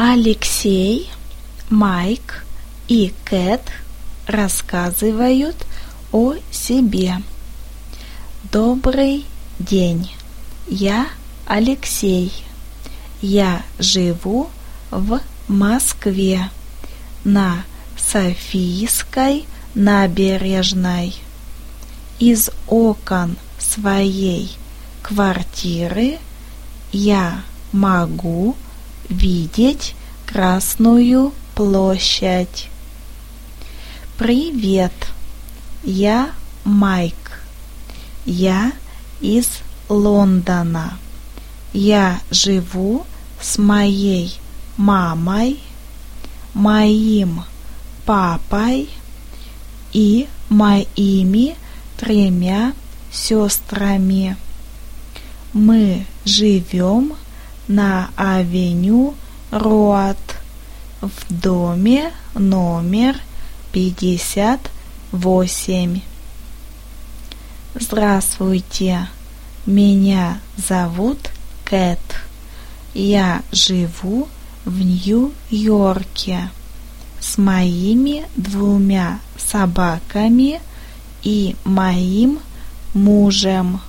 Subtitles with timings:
[0.00, 1.10] Алексей,
[1.70, 2.44] Майк
[2.86, 3.62] и Кэт
[4.28, 5.56] рассказывают
[6.12, 7.16] о себе.
[8.52, 9.26] Добрый
[9.58, 10.08] день.
[10.68, 11.08] Я
[11.48, 12.32] Алексей.
[13.20, 14.50] Я живу
[14.92, 16.48] в Москве
[17.24, 17.64] на
[17.96, 21.16] Софийской набережной.
[22.20, 24.56] Из окон своей
[25.02, 26.18] квартиры
[26.92, 27.42] я
[27.72, 28.54] могу
[29.08, 29.94] видеть
[30.26, 32.68] Красную площадь.
[34.18, 34.92] Привет,
[35.82, 36.32] я
[36.64, 37.42] Майк.
[38.26, 38.72] Я
[39.20, 39.48] из
[39.88, 40.98] Лондона.
[41.72, 43.06] Я живу
[43.40, 44.38] с моей
[44.76, 45.60] мамой,
[46.52, 47.42] моим
[48.04, 48.90] папой
[49.92, 51.56] и моими
[51.96, 52.74] тремя
[53.10, 54.36] сестрами.
[55.54, 57.14] Мы живем
[57.68, 59.14] на авеню
[59.50, 60.18] Роад
[61.00, 63.16] в доме номер
[63.72, 66.00] 58.
[67.74, 69.08] Здравствуйте,
[69.66, 71.18] меня зовут
[71.64, 71.98] Кэт.
[72.94, 74.28] Я живу
[74.64, 76.50] в Нью-Йорке
[77.20, 80.60] с моими двумя собаками
[81.22, 82.40] и моим
[82.94, 83.80] мужем.